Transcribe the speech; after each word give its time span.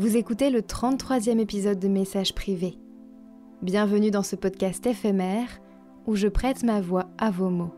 Vous 0.00 0.16
écoutez 0.16 0.48
le 0.48 0.62
33e 0.62 1.40
épisode 1.40 1.78
de 1.78 1.86
Messages 1.86 2.34
privés. 2.34 2.78
Bienvenue 3.60 4.10
dans 4.10 4.22
ce 4.22 4.34
podcast 4.34 4.86
éphémère 4.86 5.60
où 6.06 6.16
je 6.16 6.26
prête 6.26 6.62
ma 6.62 6.80
voix 6.80 7.10
à 7.18 7.30
vos 7.30 7.50
mots. 7.50 7.74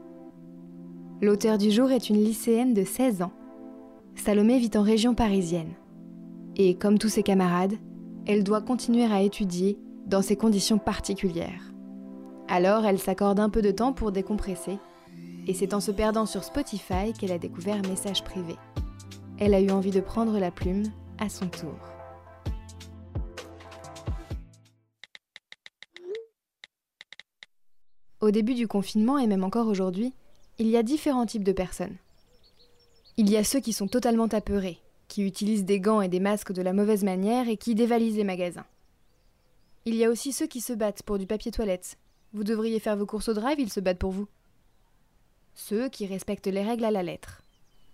L'auteur 1.21 1.58
du 1.58 1.72
jour 1.72 1.90
est 1.90 2.11
une 2.11 2.22
lycéenne 2.22 2.74
de 2.74 2.85
16 2.85 3.22
ans. 3.22 3.32
Salomé 4.15 4.61
vit 4.61 4.71
en 4.76 4.83
région 4.83 5.16
parisienne. 5.16 5.72
Et 6.54 6.76
comme 6.76 6.97
tous 6.97 7.08
ses 7.08 7.24
camarades, 7.24 7.74
elle 8.25 8.44
doit 8.44 8.62
continuer 8.62 9.07
à 9.07 9.20
étudier 9.20 9.76
dans 10.07 10.22
ces 10.22 10.37
conditions 10.37 10.79
particulières. 10.79 11.72
Alors 12.47 12.87
elle 12.87 13.01
s'accorde 13.01 13.40
un 13.40 13.51
peu 13.51 13.62
de 13.62 13.72
temps 13.72 13.93
pour 13.93 14.12
décompresser. 14.12 14.79
Et 15.48 15.54
c'est 15.54 15.75
en 15.75 15.80
se 15.80 15.90
perdant 15.90 16.27
sur 16.27 16.45
Spotify 16.45 17.15
qu'elle 17.19 17.33
a 17.33 17.39
découvert 17.39 17.83
Messages 17.83 18.23
privés. 18.23 18.59
Elle 19.41 19.55
a 19.55 19.61
eu 19.61 19.73
envie 19.73 19.91
de 19.91 20.01
prendre 20.01 20.39
la 20.39 20.52
plume 20.52 20.84
à 21.19 21.29
son 21.29 21.48
tour. 21.48 21.91
Au 28.23 28.31
début 28.31 28.55
du 28.55 28.69
confinement 28.69 29.19
et 29.19 29.27
même 29.27 29.43
encore 29.43 29.67
aujourd'hui, 29.67 30.12
il 30.59 30.69
y 30.69 30.77
a 30.77 30.85
différents 30.85 31.27
types 31.27 31.43
de 31.43 31.51
personnes. 31.51 31.97
Il 33.17 33.29
y 33.29 33.37
a 33.37 33.43
ceux 33.43 33.59
qui 33.59 33.73
sont 33.73 33.89
totalement 33.89 34.29
apeurés, 34.29 34.79
qui 35.09 35.25
utilisent 35.25 35.65
des 35.65 35.80
gants 35.80 36.01
et 36.01 36.09
des 36.09 36.21
masques 36.21 36.53
de 36.53 36.63
la 36.63 36.73
mauvaise 36.73 37.03
manière 37.03 37.49
et 37.49 37.57
qui 37.57 37.75
dévalisent 37.75 38.16
les 38.16 38.23
magasins. 38.23 38.65
Il 39.87 39.97
y 39.97 40.05
a 40.05 40.09
aussi 40.09 40.33
ceux 40.33 40.47
qui 40.47 40.61
se 40.61 40.73
battent 40.73 41.03
pour 41.03 41.19
du 41.19 41.27
papier 41.27 41.51
toilette. 41.51 41.99
Vous 42.33 42.45
devriez 42.45 42.79
faire 42.79 42.97
vos 42.97 43.07
courses 43.07 43.29
au 43.29 43.35
drive, 43.35 43.59
ils 43.59 43.73
se 43.73 43.80
battent 43.80 43.99
pour 43.99 44.13
vous. 44.13 44.29
Ceux 45.57 45.89
qui 45.89 46.07
respectent 46.07 46.47
les 46.47 46.63
règles 46.63 46.85
à 46.85 46.93
la 46.93 47.02
lettre. 47.02 47.43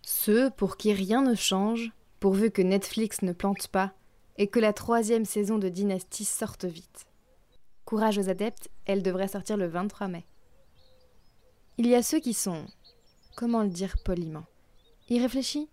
Ceux 0.02 0.50
pour 0.50 0.77
qui 0.77 0.92
rien 0.92 1.22
ne 1.22 1.34
change, 1.34 1.91
pourvu 2.20 2.50
que 2.50 2.60
Netflix 2.60 3.22
ne 3.22 3.33
plante 3.33 3.69
pas 3.69 3.95
et 4.36 4.47
que 4.47 4.61
la 4.61 4.74
troisième 4.74 5.24
saison 5.24 5.56
de 5.56 5.70
Dynasty 5.70 6.27
sorte 6.27 6.67
vite. 6.67 7.08
Courage 7.89 8.19
aux 8.19 8.28
adeptes, 8.28 8.69
elle 8.84 9.03
devrait 9.03 9.28
sortir 9.28 9.56
le 9.56 9.67
23 9.67 10.08
mai. 10.08 10.27
Il 11.78 11.86
y 11.86 11.95
a 11.95 12.03
ceux 12.03 12.20
qui 12.20 12.34
sont, 12.34 12.67
comment 13.34 13.62
le 13.62 13.70
dire 13.70 13.97
poliment, 14.05 14.45
irréfléchis 15.08 15.70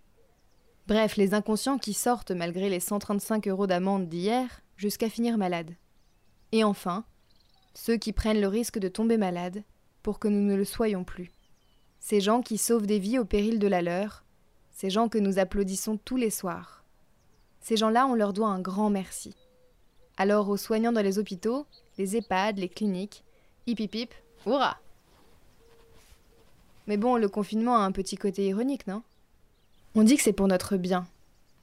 Bref, 0.86 1.16
les 1.18 1.34
inconscients 1.34 1.76
qui 1.76 1.92
sortent 1.92 2.30
malgré 2.30 2.70
les 2.70 2.80
135 2.80 3.48
euros 3.48 3.66
d'amende 3.66 4.08
d'hier 4.08 4.62
jusqu'à 4.78 5.10
finir 5.10 5.36
malade. 5.36 5.74
Et 6.52 6.64
enfin, 6.64 7.04
ceux 7.74 7.98
qui 7.98 8.14
prennent 8.14 8.40
le 8.40 8.48
risque 8.48 8.78
de 8.78 8.88
tomber 8.88 9.18
malade 9.18 9.62
pour 10.02 10.18
que 10.18 10.28
nous 10.28 10.40
ne 10.40 10.54
le 10.54 10.64
soyons 10.64 11.04
plus. 11.04 11.30
Ces 12.00 12.22
gens 12.22 12.40
qui 12.40 12.56
sauvent 12.56 12.86
des 12.86 12.98
vies 12.98 13.18
au 13.18 13.26
péril 13.26 13.58
de 13.58 13.68
la 13.68 13.82
leur, 13.82 14.24
ces 14.70 14.88
gens 14.88 15.10
que 15.10 15.18
nous 15.18 15.38
applaudissons 15.38 15.98
tous 15.98 16.16
les 16.16 16.30
soirs. 16.30 16.82
Ces 17.60 17.76
gens-là, 17.76 18.06
on 18.06 18.14
leur 18.14 18.32
doit 18.32 18.48
un 18.48 18.62
grand 18.62 18.88
merci. 18.88 19.36
Alors 20.16 20.48
aux 20.48 20.56
soignants 20.56 20.92
dans 20.92 21.02
les 21.02 21.18
hôpitaux, 21.18 21.66
les 21.98 22.16
EHPAD, 22.16 22.58
les 22.58 22.68
cliniques. 22.68 23.24
Hip 23.66 23.76
hip 23.80 23.94
hip, 23.94 24.08
hurrah 24.46 24.78
Mais 26.86 26.96
bon, 26.96 27.16
le 27.16 27.28
confinement 27.28 27.76
a 27.76 27.80
un 27.80 27.92
petit 27.92 28.16
côté 28.16 28.46
ironique, 28.46 28.86
non? 28.86 29.02
On 29.94 30.04
dit 30.04 30.16
que 30.16 30.22
c'est 30.22 30.32
pour 30.32 30.46
notre 30.46 30.76
bien. 30.76 31.06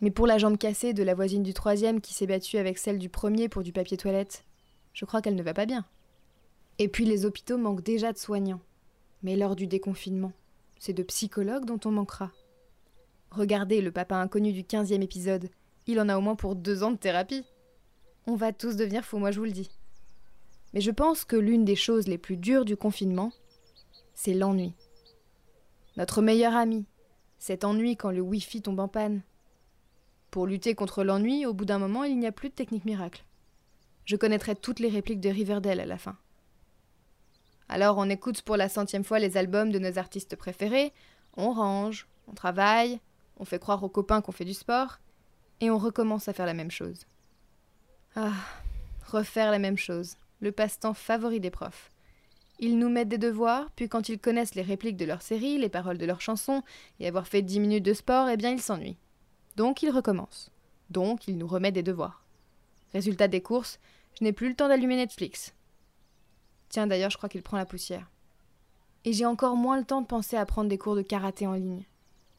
Mais 0.02 0.12
pour 0.12 0.28
la 0.28 0.38
jambe 0.38 0.58
cassée 0.58 0.94
de 0.94 1.04
la 1.04 1.16
voisine 1.16 1.44
du 1.44 1.54
troisième 1.54 2.02
qui 2.02 2.14
s'est 2.14 2.28
battue 2.28 2.58
avec 2.58 2.78
celle 2.78 3.00
du 3.00 3.08
premier 3.08 3.48
pour 3.48 3.64
du 3.64 3.72
papier 3.72 3.96
toilette, 3.96 4.44
je 4.94 5.06
crois 5.06 5.22
qu'elle 5.22 5.36
ne 5.36 5.44
va 5.44 5.54
pas 5.54 5.66
bien. 5.66 5.86
Et 6.80 6.88
puis 6.88 7.06
les 7.06 7.26
hôpitaux 7.26 7.58
manquent 7.58 7.84
déjà 7.84 8.12
de 8.12 8.18
soignants. 8.18 8.60
Mais 9.22 9.38
lors 9.38 9.56
du 9.56 9.68
déconfinement, 9.68 10.34
c'est 10.78 10.92
de 10.92 11.04
psychologues 11.04 11.66
dont 11.66 11.80
on 11.86 11.92
manquera. 11.92 12.32
Regardez 13.32 13.82
le 13.82 13.92
papa 13.92 14.18
inconnu 14.18 14.52
du 14.52 14.66
quinzième 14.66 15.02
épisode, 15.02 15.50
il 15.88 16.00
en 16.00 16.10
a 16.10 16.18
au 16.18 16.22
moins 16.22 16.36
pour 16.36 16.56
deux 16.56 16.84
ans 16.84 16.92
de 16.92 16.98
thérapie. 16.98 17.46
On 18.28 18.36
va 18.36 18.52
tous 18.52 18.76
devenir 18.76 19.06
fous, 19.06 19.20
moi 19.20 19.32
je 19.32 19.40
vous 19.40 19.46
le 19.46 19.52
dis. 19.52 19.70
Mais 20.74 20.82
je 20.82 20.92
pense 20.92 21.24
que 21.24 21.36
l'une 21.36 21.66
des 21.66 21.76
choses 21.76 22.08
les 22.08 22.18
plus 22.18 22.38
dures 22.38 22.66
du 22.66 22.76
confinement, 22.76 23.32
c'est 24.14 24.34
l'ennui. 24.34 24.74
Notre 25.98 26.22
meilleur 26.22 26.56
ami, 26.56 26.86
cet 27.38 27.64
ennui 27.64 27.96
quand 27.96 28.12
le 28.12 28.22
Wi-Fi 28.22 28.62
tombe 28.62 28.80
en 28.80 28.88
panne. 28.88 29.22
Pour 30.32 30.48
lutter 30.48 30.74
contre 30.74 31.04
l'ennui, 31.04 31.46
au 31.46 31.54
bout 31.54 31.66
d'un 31.66 31.78
moment, 31.78 32.04
il 32.04 32.18
n'y 32.18 32.26
a 32.26 32.32
plus 32.32 32.50
de 32.50 32.56
technique 32.56 32.86
miracle. 32.86 33.24
Je 34.06 34.16
connaîtrai 34.16 34.56
toutes 34.56 34.80
les 34.80 34.90
répliques 34.90 35.22
de 35.22 35.30
Riverdale 35.30 35.80
à 35.80 35.86
la 35.86 35.98
fin. 35.98 36.18
Alors 37.70 37.98
on 37.98 38.10
écoute 38.10 38.42
pour 38.42 38.58
la 38.58 38.68
centième 38.68 39.04
fois 39.04 39.20
les 39.20 39.38
albums 39.38 39.72
de 39.72 39.80
nos 39.80 39.98
artistes 39.98 40.36
préférés, 40.36 40.92
on 41.38 41.54
range, 41.54 42.08
on 42.28 42.34
travaille, 42.34 43.00
on 43.38 43.46
fait 43.46 43.60
croire 43.60 43.84
aux 43.84 43.90
copains 43.90 44.22
qu'on 44.22 44.32
fait 44.32 44.46
du 44.46 44.54
sport, 44.54 45.00
et 45.62 45.70
on 45.70 45.78
recommence 45.78 46.28
à 46.28 46.34
faire 46.34 46.46
la 46.46 46.54
même 46.54 46.72
chose. 46.72 47.06
Ah, 48.16 48.34
refaire 49.06 49.52
la 49.52 49.60
même 49.60 49.78
chose 49.78 50.18
le 50.44 50.52
passe-temps 50.52 50.94
favori 50.94 51.40
des 51.40 51.50
profs. 51.50 51.90
Ils 52.60 52.78
nous 52.78 52.90
mettent 52.90 53.10
des 53.10 53.18
devoirs, 53.18 53.72
puis 53.76 53.88
quand 53.88 54.10
ils 54.10 54.20
connaissent 54.20 54.56
les 54.56 54.62
répliques 54.62 54.98
de 54.98 55.06
leur 55.06 55.22
série, 55.22 55.58
les 55.58 55.70
paroles 55.70 55.98
de 55.98 56.06
leurs 56.06 56.22
chansons, 56.22 56.62
et 57.00 57.08
avoir 57.08 57.28
fait 57.28 57.42
dix 57.42 57.62
minutes 57.62 57.86
de 57.86 57.94
sport, 57.94 58.28
eh 58.30 58.38
bien 58.38 58.52
ils 58.52 58.62
s'ennuient. 58.62 58.98
Donc 59.56 59.82
ils 59.82 59.90
recommencent. 59.90 60.52
Donc 60.90 61.28
ils 61.28 61.38
nous 61.38 61.48
remettent 61.48 61.76
des 61.76 61.82
devoirs. 61.82 62.26
Résultat 62.92 63.30
des 63.30 63.42
courses, 63.42 63.80
je 64.20 64.24
n'ai 64.26 64.34
plus 64.34 64.50
le 64.50 64.56
temps 64.56 64.68
d'allumer 64.68 64.98
Netflix. 64.98 65.56
Tiens 66.68 66.88
d'ailleurs, 66.88 67.10
je 67.10 67.18
crois 67.18 67.30
qu'il 67.30 67.42
prend 67.42 67.58
la 67.58 67.66
poussière. 67.66 68.12
Et 69.06 69.14
j'ai 69.14 69.26
encore 69.26 69.56
moins 69.56 69.78
le 69.78 69.86
temps 69.86 70.02
de 70.02 70.08
penser 70.08 70.36
à 70.36 70.46
prendre 70.46 70.70
des 70.70 70.78
cours 70.78 70.96
de 70.96 71.02
karaté 71.02 71.48
en 71.48 71.54
ligne. 71.54 71.86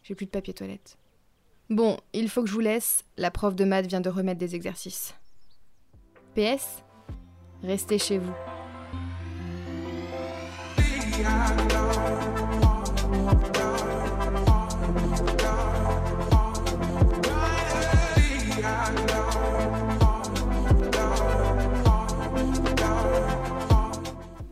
J'ai 0.03 0.15
plus 0.15 0.27
de 0.27 0.31
papier 0.31 0.53
toilette. 0.53 0.99
Bon, 1.71 1.97
il 2.13 2.29
faut 2.29 2.43
que 2.43 2.49
je 2.49 2.55
vous 2.55 2.61
laisse, 2.61 3.05
la 3.17 3.31
prof 3.31 3.57
de 3.57 3.65
maths 3.65 3.87
vient 3.87 4.03
de 4.03 4.11
remettre 4.11 4.39
des 4.39 4.55
exercices. 4.55 5.15
PS, 6.35 6.83
Restez 7.67 7.99
chez 7.99 8.19
vous. 8.19 8.33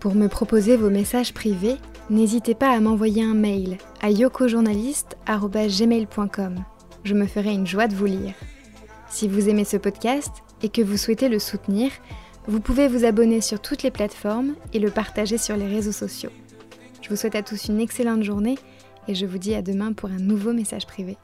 Pour 0.00 0.14
me 0.14 0.28
proposer 0.28 0.76
vos 0.76 0.90
messages 0.90 1.34
privés, 1.34 1.76
n'hésitez 2.10 2.54
pas 2.54 2.70
à 2.70 2.80
m'envoyer 2.80 3.22
un 3.22 3.34
mail 3.34 3.78
à 4.00 4.10
yokojournaliste.gmail.com. 4.10 6.64
Je 7.04 7.14
me 7.14 7.26
ferai 7.26 7.52
une 7.52 7.66
joie 7.66 7.88
de 7.88 7.94
vous 7.94 8.06
lire. 8.06 8.34
Si 9.08 9.28
vous 9.28 9.48
aimez 9.48 9.64
ce 9.64 9.76
podcast 9.76 10.30
et 10.62 10.70
que 10.70 10.80
vous 10.80 10.96
souhaitez 10.96 11.28
le 11.28 11.38
soutenir, 11.38 11.90
vous 12.46 12.60
pouvez 12.60 12.88
vous 12.88 13.04
abonner 13.04 13.40
sur 13.40 13.60
toutes 13.60 13.82
les 13.82 13.90
plateformes 13.90 14.54
et 14.72 14.80
le 14.80 14.90
partager 14.90 15.38
sur 15.38 15.56
les 15.56 15.66
réseaux 15.66 15.92
sociaux. 15.92 16.30
Je 17.00 17.08
vous 17.08 17.16
souhaite 17.16 17.36
à 17.36 17.42
tous 17.42 17.66
une 17.66 17.80
excellente 17.80 18.22
journée 18.22 18.58
et 19.06 19.14
je 19.14 19.26
vous 19.26 19.38
dis 19.38 19.54
à 19.54 19.62
demain 19.62 19.92
pour 19.92 20.10
un 20.10 20.18
nouveau 20.18 20.52
message 20.52 20.86
privé. 20.86 21.16